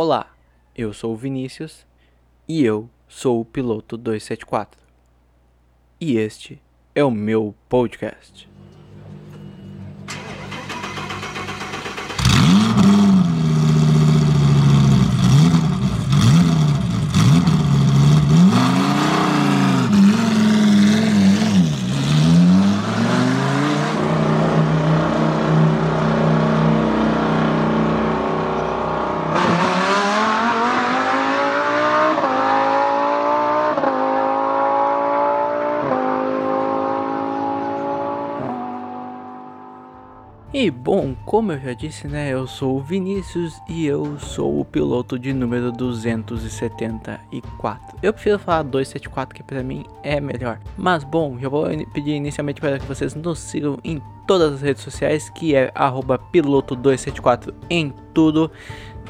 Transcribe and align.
Olá, 0.00 0.32
eu 0.76 0.92
sou 0.92 1.12
o 1.12 1.16
Vinícius 1.16 1.84
e 2.46 2.64
eu 2.64 2.88
sou 3.08 3.40
o 3.40 3.44
piloto 3.44 3.96
274. 3.96 4.80
E 6.00 6.16
este 6.16 6.62
é 6.94 7.02
o 7.02 7.10
meu 7.10 7.52
podcast. 7.68 8.48
E 40.60 40.72
bom, 40.72 41.14
como 41.24 41.52
eu 41.52 41.60
já 41.60 41.72
disse, 41.72 42.08
né, 42.08 42.32
eu 42.32 42.44
sou 42.44 42.78
o 42.78 42.82
Vinícius 42.82 43.62
e 43.68 43.86
eu 43.86 44.18
sou 44.18 44.58
o 44.58 44.64
piloto 44.64 45.16
de 45.16 45.32
número 45.32 45.70
274. 45.70 47.96
Eu 48.02 48.12
prefiro 48.12 48.40
falar 48.40 48.64
274 48.64 49.36
que 49.36 49.42
para 49.44 49.62
mim 49.62 49.86
é 50.02 50.20
melhor. 50.20 50.58
Mas 50.76 51.04
bom, 51.04 51.38
já 51.38 51.48
vou 51.48 51.68
pedir 51.94 52.10
inicialmente 52.10 52.60
para 52.60 52.80
que 52.80 52.86
vocês 52.86 53.14
nos 53.14 53.38
sigam 53.38 53.78
em 53.84 54.02
todas 54.26 54.54
as 54.54 54.60
redes 54.60 54.82
sociais, 54.82 55.30
que 55.30 55.54
é 55.54 55.72
piloto274 56.32 57.54
em 57.70 57.94
tudo 58.12 58.50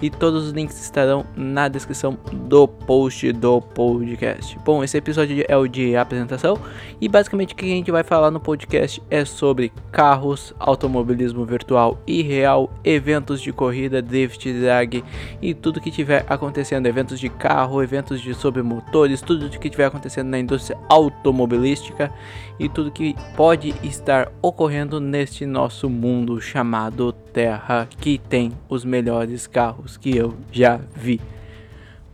e 0.00 0.10
todos 0.10 0.46
os 0.46 0.52
links 0.52 0.80
estarão 0.80 1.24
na 1.36 1.68
descrição 1.68 2.18
do 2.32 2.68
post 2.68 3.32
do 3.32 3.60
podcast. 3.60 4.58
Bom, 4.64 4.84
esse 4.84 4.96
episódio 4.96 5.44
é 5.48 5.56
o 5.56 5.66
de 5.66 5.96
apresentação. 5.96 6.58
E 7.00 7.08
basicamente 7.08 7.54
o 7.54 7.56
que 7.56 7.64
a 7.64 7.68
gente 7.68 7.90
vai 7.90 8.02
falar 8.02 8.30
no 8.30 8.40
podcast 8.40 9.02
é 9.10 9.24
sobre 9.24 9.72
carros, 9.90 10.54
automobilismo 10.58 11.44
virtual 11.44 11.98
e 12.06 12.22
real, 12.22 12.70
eventos 12.84 13.40
de 13.40 13.52
corrida, 13.52 14.02
drift, 14.02 14.52
drag 14.52 15.04
e 15.40 15.54
tudo 15.54 15.80
que 15.80 15.90
tiver 15.90 16.24
acontecendo, 16.28 16.86
eventos 16.86 17.18
de 17.18 17.28
carro, 17.28 17.82
eventos 17.82 18.20
de 18.20 18.34
sobre 18.34 18.62
motores, 18.62 19.20
tudo 19.20 19.48
que 19.48 19.70
tiver 19.70 19.86
acontecendo 19.86 20.28
na 20.28 20.38
indústria 20.38 20.78
automobilística 20.88 22.12
e 22.58 22.68
tudo 22.68 22.90
que 22.90 23.14
pode 23.36 23.74
estar 23.82 24.30
ocorrendo 24.42 25.00
neste 25.00 25.46
nosso 25.46 25.88
mundo 25.88 26.40
chamado 26.40 27.12
Terra, 27.12 27.88
que 28.00 28.18
tem 28.18 28.52
os 28.68 28.84
melhores 28.84 29.46
carros 29.46 29.87
que 29.96 30.16
eu 30.16 30.36
já 30.52 30.80
vi. 30.94 31.20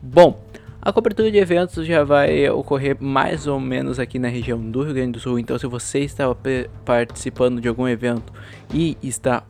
Bom, 0.01 0.39
a 0.87 0.93
cobertura 0.93 1.31
de 1.31 1.39
eventos 1.39 1.87
já 1.87 2.05
vai 2.05 2.47
ocorrer 2.51 2.95
mais 3.01 3.47
ou 3.47 3.59
menos 3.59 3.99
aqui 3.99 4.19
na 4.19 4.29
região 4.29 4.61
do 4.61 4.83
Rio 4.83 4.93
Grande 4.93 5.13
do 5.13 5.21
Sul. 5.21 5.39
Então, 5.39 5.59
se 5.59 5.67
você 5.67 6.01
está 6.01 6.25
participando 6.85 7.59
de 7.59 7.69
algum 7.69 7.89
evento 7.89 8.31
e 8.71 8.99
está 9.03 9.45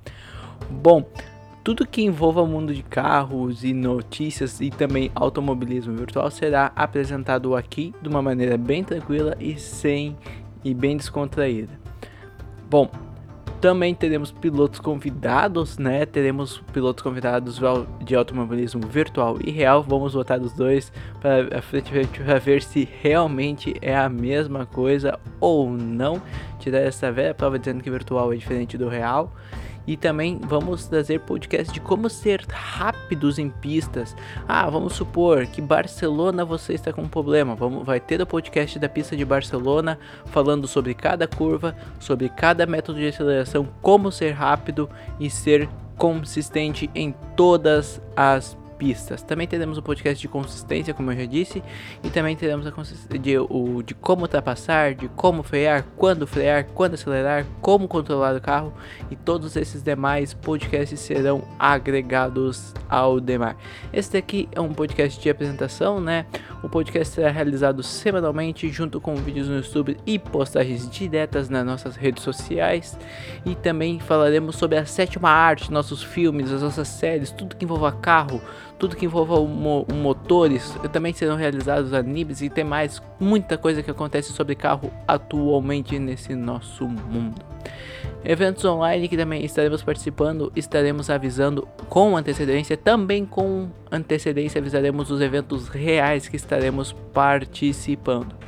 Bom, 0.70 1.04
tudo 1.68 1.86
que 1.86 2.00
envolva 2.00 2.40
o 2.40 2.46
mundo 2.46 2.72
de 2.72 2.82
carros 2.82 3.62
e 3.62 3.74
notícias 3.74 4.58
e 4.58 4.70
também 4.70 5.12
automobilismo 5.14 5.94
virtual 5.94 6.30
será 6.30 6.72
apresentado 6.74 7.54
aqui 7.54 7.92
de 8.00 8.08
uma 8.08 8.22
maneira 8.22 8.56
bem 8.56 8.82
tranquila 8.82 9.36
e 9.38 9.58
sem 9.58 10.16
e 10.64 10.72
bem 10.72 10.96
descontraída. 10.96 11.78
Bom, 12.70 12.90
também 13.60 13.94
teremos 13.94 14.32
pilotos 14.32 14.80
convidados, 14.80 15.76
né? 15.76 16.06
Teremos 16.06 16.62
pilotos 16.72 17.02
convidados 17.02 17.60
de 18.02 18.14
automobilismo 18.14 18.86
virtual 18.86 19.36
e 19.44 19.50
real. 19.50 19.82
Vamos 19.82 20.14
botar 20.14 20.40
os 20.40 20.54
dois 20.54 20.90
para 21.20 22.38
ver 22.38 22.62
se 22.62 22.88
realmente 23.02 23.74
é 23.82 23.94
a 23.94 24.08
mesma 24.08 24.64
coisa 24.64 25.18
ou 25.38 25.68
não. 25.68 26.22
Tirar 26.68 26.80
essa 26.80 27.10
velha 27.10 27.32
prova 27.32 27.58
dizendo 27.58 27.82
que 27.82 27.90
virtual 27.90 28.30
é 28.30 28.36
diferente 28.36 28.76
do 28.76 28.90
real. 28.90 29.32
E 29.86 29.96
também 29.96 30.38
vamos 30.38 30.86
trazer 30.86 31.20
podcast 31.20 31.72
de 31.72 31.80
como 31.80 32.10
ser 32.10 32.44
rápidos 32.46 33.38
em 33.38 33.48
pistas. 33.48 34.14
Ah, 34.46 34.68
vamos 34.68 34.92
supor 34.92 35.46
que 35.46 35.62
Barcelona 35.62 36.44
você 36.44 36.74
está 36.74 36.92
com 36.92 37.00
um 37.00 37.08
problema. 37.08 37.54
Vamos, 37.54 37.86
vai 37.86 37.98
ter 37.98 38.20
o 38.20 38.26
podcast 38.26 38.78
da 38.78 38.86
pista 38.86 39.16
de 39.16 39.24
Barcelona 39.24 39.98
falando 40.26 40.68
sobre 40.68 40.92
cada 40.92 41.26
curva, 41.26 41.74
sobre 41.98 42.28
cada 42.28 42.66
método 42.66 42.98
de 42.98 43.06
aceleração, 43.06 43.66
como 43.80 44.12
ser 44.12 44.32
rápido 44.32 44.90
e 45.18 45.30
ser 45.30 45.66
consistente 45.96 46.90
em 46.94 47.14
todas 47.34 47.98
as 48.14 48.48
pistas. 48.48 48.67
Também 49.22 49.46
teremos 49.46 49.76
o 49.76 49.80
um 49.80 49.82
podcast 49.82 50.20
de 50.20 50.28
consistência, 50.28 50.94
como 50.94 51.10
eu 51.12 51.16
já 51.16 51.24
disse, 51.24 51.62
e 52.02 52.10
também 52.10 52.36
teremos 52.36 52.66
de, 53.20 53.38
o, 53.38 53.82
de 53.82 53.94
como 53.94 54.22
ultrapassar, 54.22 54.94
de 54.94 55.08
como 55.08 55.42
frear, 55.42 55.84
quando 55.96 56.26
frear, 56.26 56.64
quando 56.74 56.94
acelerar, 56.94 57.44
como 57.60 57.88
controlar 57.88 58.36
o 58.36 58.40
carro 58.40 58.72
e 59.10 59.16
todos 59.16 59.56
esses 59.56 59.82
demais 59.82 60.32
podcasts 60.32 61.00
serão 61.00 61.42
agregados 61.58 62.74
ao 62.88 63.20
demar. 63.20 63.56
Esse 63.92 64.12
daqui 64.12 64.48
é 64.52 64.60
um 64.60 64.72
podcast 64.72 65.20
de 65.20 65.28
apresentação, 65.28 66.00
né? 66.00 66.26
O 66.62 66.68
podcast 66.68 67.14
será 67.14 67.30
realizado 67.30 67.82
semanalmente 67.82 68.68
junto 68.68 69.00
com 69.00 69.14
vídeos 69.16 69.48
no 69.48 69.56
YouTube 69.56 69.96
e 70.06 70.18
postagens 70.18 70.88
diretas 70.88 71.48
nas 71.48 71.64
nossas 71.64 71.96
redes 71.96 72.22
sociais 72.22 72.98
e 73.44 73.54
também 73.54 74.00
falaremos 74.00 74.56
sobre 74.56 74.78
a 74.78 74.86
sétima 74.86 75.30
arte, 75.30 75.72
nossos 75.72 76.02
filmes, 76.02 76.52
as 76.52 76.62
nossas 76.62 76.88
séries, 76.88 77.30
tudo 77.30 77.56
que 77.56 77.64
envolva 77.64 77.92
carro, 77.92 78.40
tudo 78.78 78.96
que 78.96 79.04
envolva 79.04 79.40
mo 79.40 79.86
motores, 79.92 80.74
também 80.92 81.12
serão 81.12 81.36
realizados 81.36 81.92
animes 81.92 82.40
e 82.40 82.48
tem 82.48 82.64
mais 82.64 83.02
muita 83.18 83.58
coisa 83.58 83.82
que 83.82 83.90
acontece 83.90 84.32
sobre 84.32 84.54
carro 84.54 84.90
atualmente 85.06 85.98
nesse 85.98 86.34
nosso 86.34 86.86
mundo. 86.86 87.44
Eventos 88.24 88.64
online 88.64 89.08
que 89.08 89.16
também 89.16 89.44
estaremos 89.44 89.82
participando, 89.82 90.52
estaremos 90.54 91.10
avisando 91.10 91.66
com 91.88 92.16
antecedência, 92.16 92.76
também 92.76 93.24
com 93.24 93.68
antecedência 93.90 94.60
avisaremos 94.60 95.10
os 95.10 95.20
eventos 95.20 95.68
reais 95.68 96.28
que 96.28 96.36
estaremos 96.36 96.92
participando. 97.12 98.47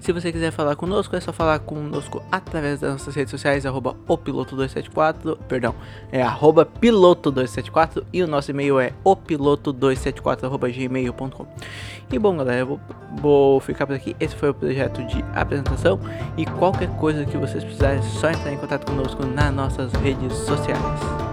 Se 0.00 0.12
você 0.12 0.30
quiser 0.30 0.52
falar 0.52 0.76
conosco, 0.76 1.14
é 1.16 1.20
só 1.20 1.32
falar 1.32 1.58
conosco 1.58 2.22
através 2.30 2.80
das 2.80 2.92
nossas 2.92 3.14
redes 3.14 3.30
sociais, 3.30 3.66
arroba 3.66 3.96
opiloto274, 4.08 5.36
perdão, 5.48 5.74
é 6.12 6.22
arroba 6.22 6.64
piloto274 6.64 8.04
e 8.12 8.22
o 8.22 8.26
nosso 8.26 8.50
e-mail 8.50 8.78
é 8.78 8.92
opiloto274 9.04 10.44
arroba 10.44 10.68
gmail.com. 10.70 11.46
E 12.10 12.18
bom 12.18 12.36
galera, 12.36 12.60
eu 12.60 12.66
vou, 12.66 12.80
vou 13.20 13.60
ficar 13.60 13.86
por 13.86 13.96
aqui, 13.96 14.16
esse 14.20 14.34
foi 14.34 14.50
o 14.50 14.54
projeto 14.54 15.04
de 15.04 15.22
apresentação 15.34 16.00
e 16.36 16.46
qualquer 16.46 16.88
coisa 16.96 17.24
que 17.24 17.36
vocês 17.36 17.64
precisarem 17.64 17.98
é 17.98 18.02
só 18.02 18.30
entrar 18.30 18.52
em 18.52 18.56
contato 18.56 18.86
conosco 18.86 19.26
nas 19.26 19.52
nossas 19.52 19.92
redes 19.94 20.32
sociais. 20.32 21.27